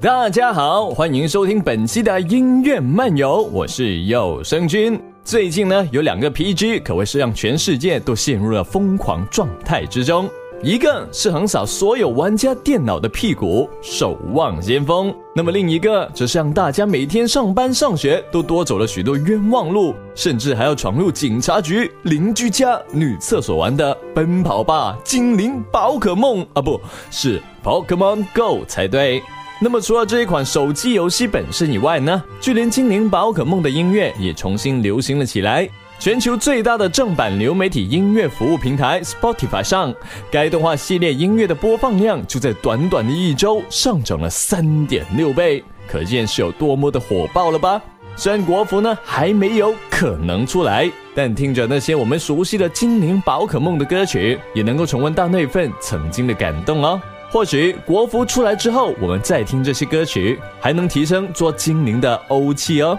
[0.00, 4.96] 大家好，欢迎收听本期的音乐漫游，我是有声君。
[5.24, 10.30] 最近呢，有两个 PG 可谓是让全世界都陷入了疯狂状态之中。
[10.62, 26.80] 一个是横扫所有玩家电脑的屁股，守望先锋；那么另一个则是让大家每天上班上学都多走了许多冤枉路，甚至还要闯入警察局、邻居家、女厕所玩的《奔跑吧精灵宝可梦》啊，不
[27.10, 29.20] 是 Pokémon Go 才对。
[29.60, 35.68] 那么除了这一款手机游戏本身以外呢，就连精灵宝可梦的音乐也重新流行了起来。
[35.98, 39.92] 全球最大的正版流媒体音乐服务平台 Spotify 上，
[40.30, 47.82] 该动画系列音乐的播放量就在短短的一周上涨了三点六倍，可见是有多么的火爆了吧？
[48.14, 57.00] 虽然国服呢还没有可能出来，但听着那些我们熟悉的精灵宝可梦的歌曲，也能够重温到那份曾经的感动哦。
[57.30, 62.98] 或许国服出来之后，我们再听这些歌曲，还能提升做精灵的欧气哦。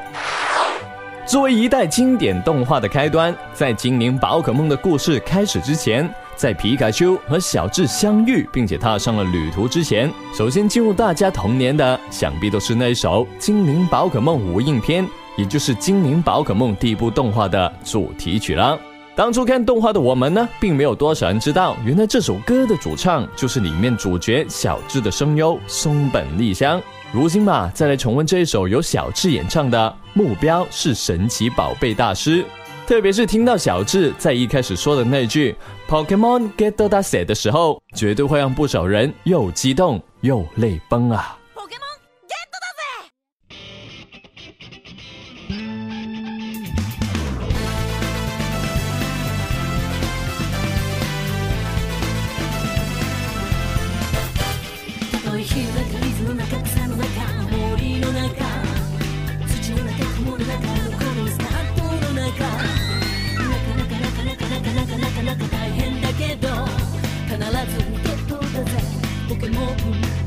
[1.25, 15.05] 作为一代经典动画的开端，在精灵宝可梦的故事开始之前，在皮卡丘和小智相遇并且踏上了旅途之前，首先进入大家童年的，想必都是那一首《精灵宝可梦无印篇》，
[15.37, 18.79] 也就是《精灵宝可梦》第一部动画的主题曲了。
[19.15, 26.81] 当初看动画的我们呢，并没有多少人知道，原来这首歌的主唱就是里面主角小智的声优松本丽香。
[27.11, 32.43] 如今嘛，再来重温这一首由小智演唱的《目标是神奇宝贝大师》，
[32.87, 35.53] 特别是听到小智在一开始说的那句
[35.89, 41.35] “Pokemon get the set” 的时候，绝对会让不少人又激动又泪崩啊！
[55.97, 57.07] 水の中草の中
[57.49, 58.29] 森の中
[59.47, 62.53] 土の中雲の中このスタートの中な
[63.49, 66.47] かなかなかなかなかなかなかなか大変だけど
[67.25, 67.37] 必
[67.73, 68.71] ずゲットだぜ
[69.27, 70.18] ポケモン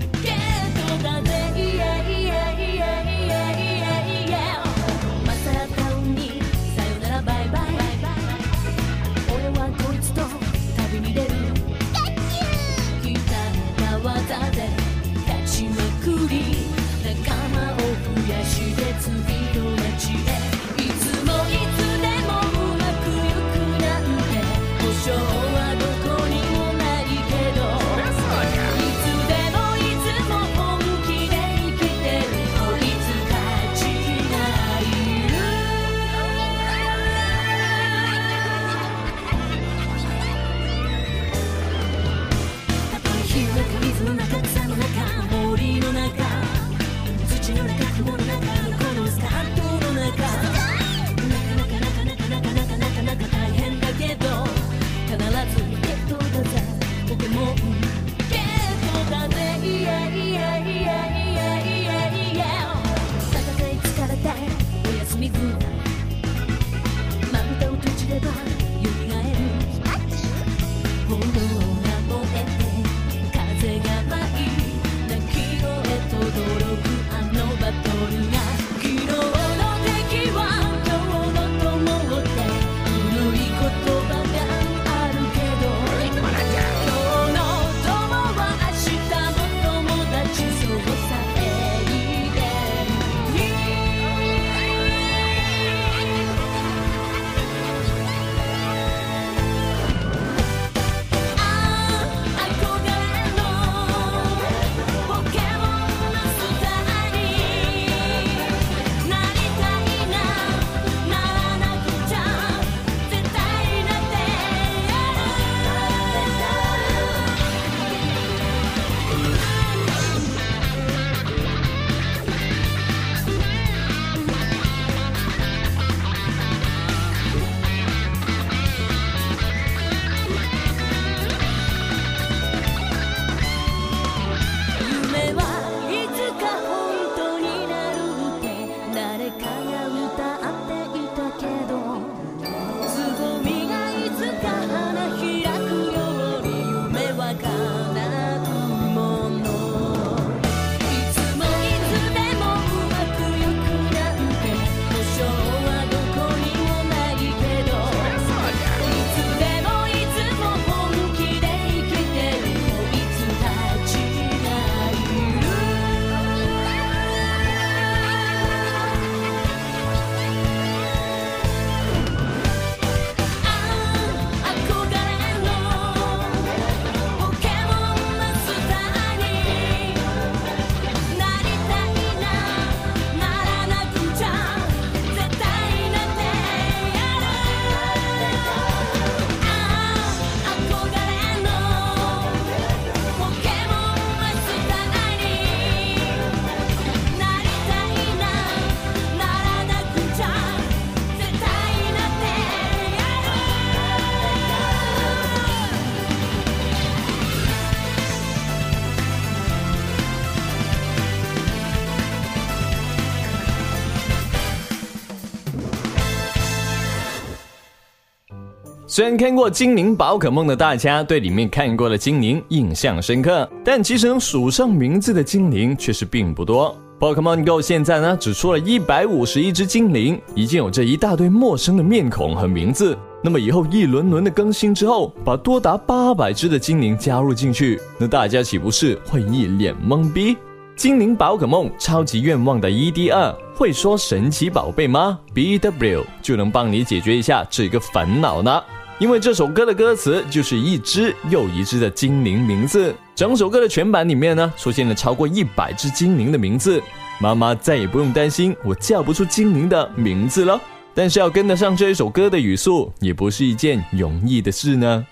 [218.94, 226.76] 虽然看过精灵宝可梦的大家对里面看过的精灵印象深刻，但其实能数上名字的精灵却是并不多。
[227.00, 232.94] Pokemon Go 现在呢只出了一百五十一只精灵，已经有这一大堆陌生的面孔和名字。
[233.22, 240.36] 那么以后一轮轮的更新之后，把多达八百只的精灵加入进去，那大家岂不是会一脸懵逼？
[240.76, 248.62] 精灵宝可梦超级愿望的 ED 二会说神奇宝贝吗？BW 就能帮你解决一下这个烦恼呢。
[248.98, 256.80] 因为这首歌的歌词就是一只又一只的精灵名字，整首歌的全版里面呢出现了超过一百只精灵的名字。
[257.20, 260.60] 妈妈再也不用担心我叫不出精灵的名字了。
[260.94, 265.06] 但是要跟得上这一首歌的语速，也不是一件容易的事呢。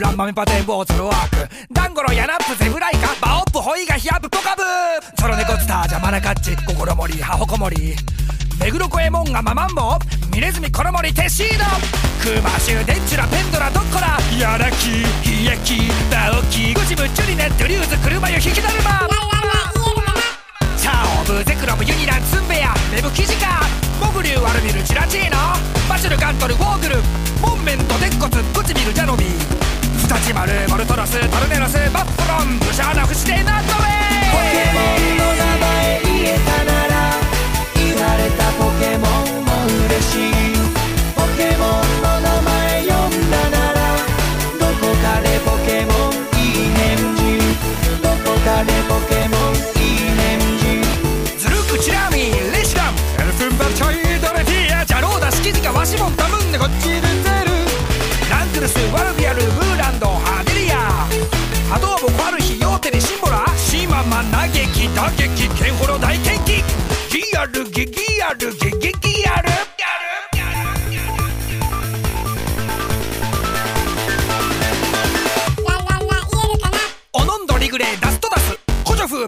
[0.00, 3.14] ランマメパテンボーツロワークダンゴロヤナップゼブライカ。
[3.26, 4.62] バオップホイガヒアプポカブ
[5.20, 7.94] ソロネコツタージャマナカッチ心盛りハホコモリ
[8.60, 9.98] 目黒コエモンがママンボ。
[10.32, 11.64] ミネズミコロモリテシード。
[12.22, 19.08] クマシュデンチュラペンドラドッコラヤラキヒヤキバオキゴジムチュリネドリューズ車よ引きだるま。
[20.76, 22.74] チャオブゼクロムユニランツンベア。
[22.92, 23.62] メブキジカ
[24.04, 25.36] モグリューアルミルチラチーノ。
[25.88, 26.96] バシュルガントルウォーグル。
[27.40, 29.65] モンメント鉄骨ブチビルジャノビー。
[30.06, 37.10] 立ち丸モルトロストルネロスバッフロンブシャーナフシデナットウェイポケモンの名前言えたなら
[37.74, 39.50] 言われたポケモンも
[39.90, 40.62] 嬉しい
[41.10, 43.98] ポケモンの名前呼んだなら
[44.62, 47.42] どこかでポケモンいい返事
[47.98, 50.86] どこかでポケモンいい返事
[51.34, 57.50] ズルクチラミレシランエルフンバルチョイドレティアジャローダスキジカワシモンタムンネこっちルゼル
[58.30, 59.25] ランクルスワルビア
[64.16, 66.62] ルブ打撃剣ほろ大剣気
[67.12, 69.48] ギアルギギアルギギギアル。
[78.10, 78.58] ストダス。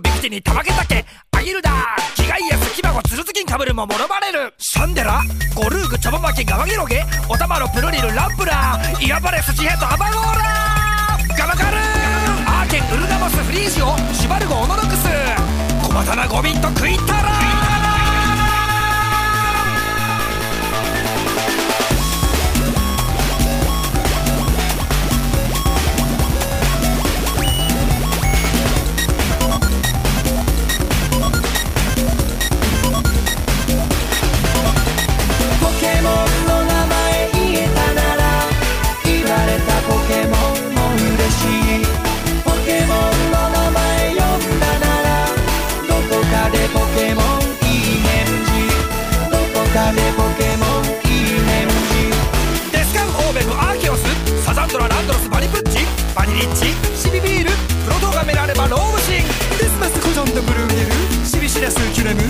[0.00, 1.74] ビクティにたまげたけアギルダー。
[2.14, 4.54] キガイアスキバゴツルズキンかぶるももろばれる。
[4.58, 5.22] シャンデラ
[5.54, 7.04] ゴルーグチョボマキガワギロゲ。
[7.28, 9.06] オタマロプルリルランプラー。
[9.06, 10.42] イアバレスチヘッドアバゴーラ
[11.36, 11.97] ガバカルアー
[13.48, 15.08] フリージオシュバルゴオノノクス
[15.90, 17.47] またなゴビッと食いたら
[61.92, 62.20] キュレム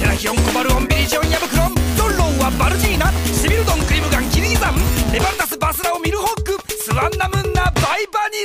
[0.00, 4.74] テラヒオンコバルオンビリジオンヤブクロンドンロンはバルジーナシビルドンクリムガンキリギザン
[5.12, 8.44] レバンダスバスラオミルホックスワンナムンナバイバニ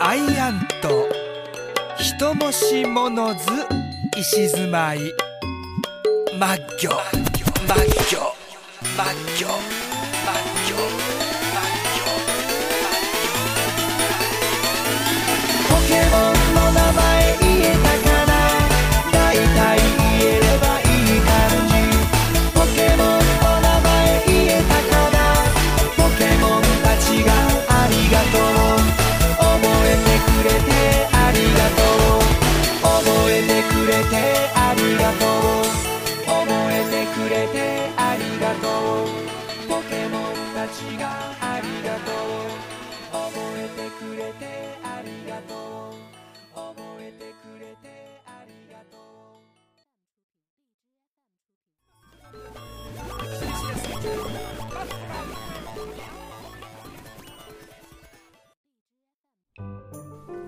[0.00, 1.08] ラアイアント
[1.98, 3.38] 人もしものず
[4.18, 4.98] 石住まい
[6.38, 8.20] マッギョマッギョマッギョ
[8.96, 9.91] マッギョ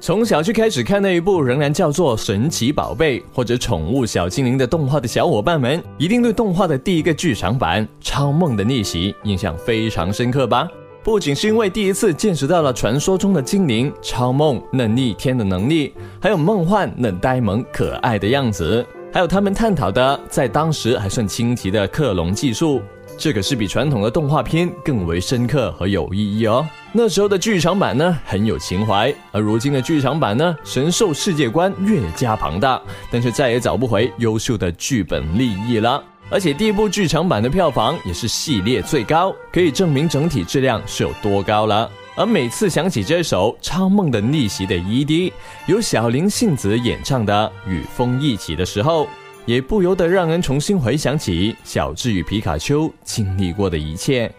[0.01, 10.69] 从小区开始看那一部仍然叫做《神奇宝贝》或者《宠物小精灵》的动画的小伙伴们，一定对动画的第一个剧场版《超梦的逆袭》印象非常深刻吧？
[11.05, 18.85] 不仅是因为第一次见识到了传说中的精灵超梦那逆天的能力，还有梦幻那呆萌可爱的样子。
[19.13, 22.81] 还有他们探讨的在当时还算轻奇的克隆技术，
[23.19, 26.67] 这可是比传统的动画片更为深刻和有意义哦。
[26.91, 32.81] 那时候的剧场版呢，很有情怀，而如今的剧场版呢，神兽世界观越加庞大，
[33.11, 36.03] 但是再也找不回优秀的剧本利益了。
[36.31, 41.91] 而且第一部剧场版的票房也是系列最高，可以证明整体质量是有多高了。
[42.17, 45.33] 而每次想起这首《超梦的逆袭》的 ED，
[45.67, 49.09] 由小林幸子演唱的《与风一起》的时候，
[49.47, 54.33] 也不由得让人重新回想起小智与皮卡丘经历过的一切。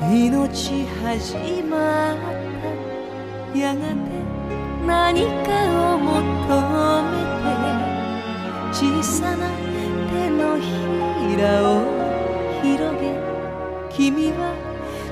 [0.00, 2.16] 命始まっ
[3.52, 3.96] たやがて
[4.86, 5.50] 何か
[5.94, 6.14] を求
[7.10, 7.50] めて
[8.72, 9.50] 小さな
[10.12, 11.82] 手のひらを
[12.62, 13.10] 広げ
[13.90, 14.54] 君は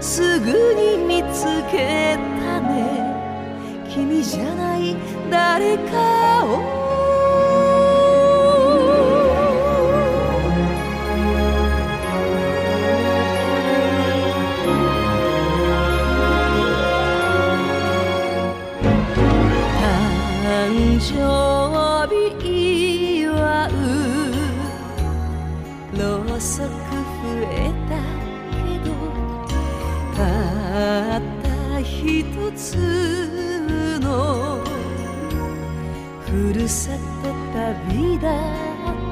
[0.01, 4.95] すぐに見つけたね君じゃない
[5.29, 6.86] 誰かを
[26.39, 26.69] 細く増
[27.51, 27.97] えた
[28.53, 28.93] けど
[30.15, 30.21] た
[31.17, 32.69] った一つ
[34.03, 34.07] の
[36.21, 36.91] ふるさ
[37.23, 38.37] と旅だっ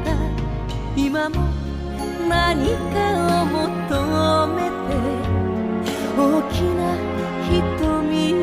[0.04, 0.12] た。
[0.94, 1.36] 今も
[2.28, 3.00] 何か
[3.42, 4.74] を求めて
[6.18, 6.20] 大
[6.52, 6.80] きな
[7.48, 8.34] 瞳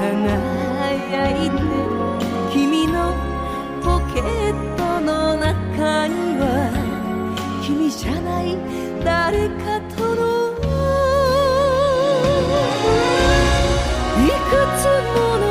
[0.00, 1.52] 輝いて
[2.50, 2.96] 君の
[3.82, 6.79] ポケットの中には
[7.70, 8.56] 君じゃない。
[9.04, 10.50] 誰かとの。
[14.26, 14.84] いくつ
[15.14, 15.49] もの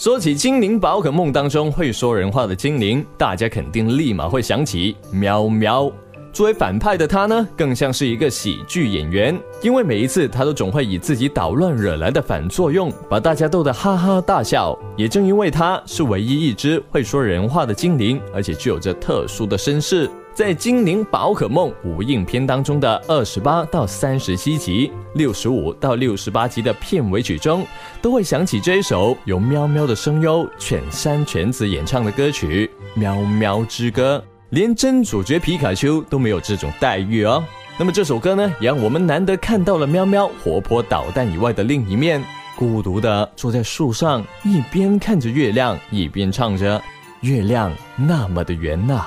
[0.00, 5.92] 说起精灵宝可梦当中会说人话的精灵，大家肯定立马会想起喵喵。
[6.32, 14.74] 作为反派的他呢，更像是一个喜剧演员，因为每一次他都总会以自己捣乱惹来的反作用，把大家逗得哈哈大笑。
[14.96, 20.08] 也正因为他是唯一一只会说人话的精灵，而且具有着特殊的身世，
[20.40, 27.62] 在《精灵宝可梦无印篇》当中的二十八到三十七集、六十五到六十八集的片尾曲中，
[28.00, 34.24] 都会响起这一首由喵喵的声优犬山犬子演唱的歌曲《喵喵之歌》。
[34.48, 37.44] 连真主角皮卡丘都没有这种待遇哦。
[37.76, 42.24] 那么这首歌呢，也让我们难得看到了喵喵活泼捣蛋以外的另一面，
[42.56, 46.82] 孤独的坐在树上，一边看着月亮，一边唱着
[47.20, 49.06] ：“月亮那么的圆呐，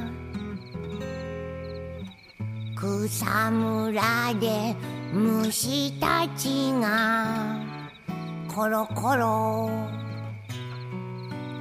[2.81, 4.75] 草むらで
[5.13, 7.59] 虫たちが
[8.47, 9.69] コロコロ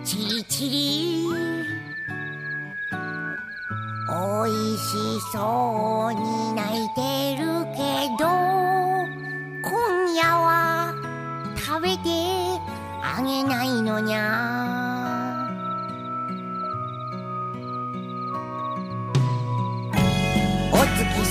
[0.03, 1.27] チリチリ
[4.11, 8.27] おいしそうに泣いてるけど
[9.63, 10.95] 今夜は
[11.55, 12.09] 食べて
[13.03, 14.90] あげないのにゃ。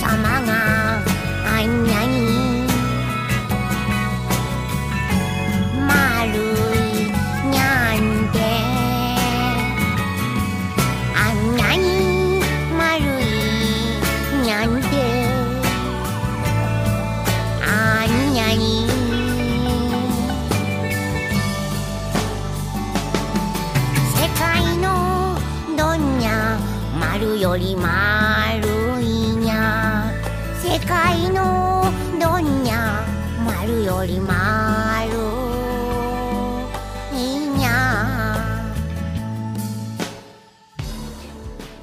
[0.02, 0.06] あ
[1.62, 2.66] んにゃに
[5.86, 6.34] まる
[6.88, 7.10] い
[7.50, 8.38] にゃんで。
[11.14, 12.40] あんにゃに
[12.76, 14.86] まるいにゃんで。
[17.62, 17.68] あ
[18.06, 18.86] んにゃに
[24.16, 24.40] 世界
[24.78, 25.36] の
[25.76, 26.58] どんにゃ
[26.98, 28.09] まるよりまる
[30.89, 31.83] 界の
[32.19, 33.03] どんにゃ
[33.45, 35.11] 丸より丸
[37.13, 37.15] い
[37.57, 38.35] にゃ。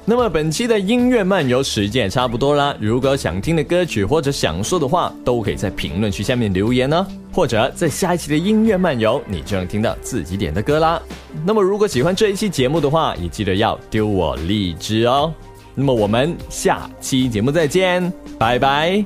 [0.05, 2.75] 那么本期的音乐漫游时间也差不多啦。
[2.79, 7.07] 如果想听的歌曲或者想说的话，都可以在评论区下面留言呢。
[7.31, 11.01] 或者在下一期的音乐漫游，你就能听到自己点的歌啦。
[11.45, 15.33] 那么如果喜欢这一期节目的话，也记得要丢我荔枝哦。
[15.80, 19.04] 那么我们下期节目再见，拜拜。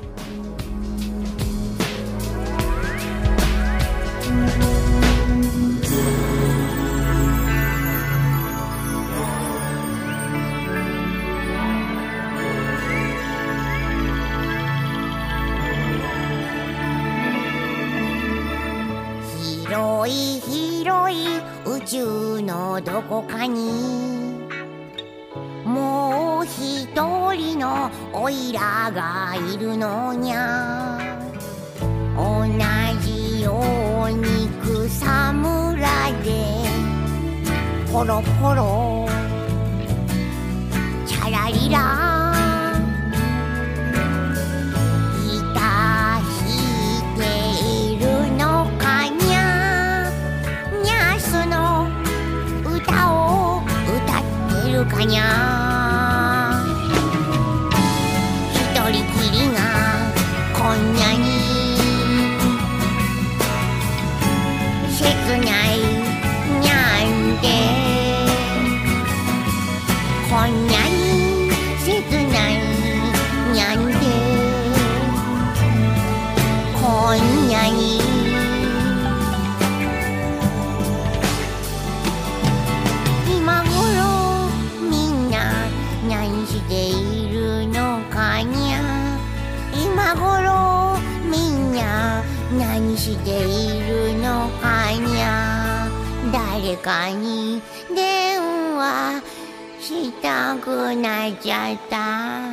[37.93, 39.07] ポロポロ
[41.05, 42.12] チャラリラ
[77.69, 77.99] に
[83.27, 84.49] 今頃
[84.89, 85.67] みんな
[86.07, 88.81] 何しているのかにゃ。
[89.73, 90.97] 今頃
[91.29, 92.23] みんな
[92.57, 95.87] 何しているのかにゃ。
[96.31, 97.61] 誰かに
[97.93, 98.39] 電
[98.75, 99.21] 話
[99.79, 102.52] したくなっちゃった。